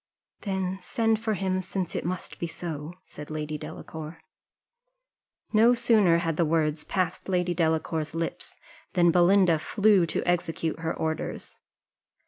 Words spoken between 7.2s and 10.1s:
Lady Delacour's lips than Belinda flew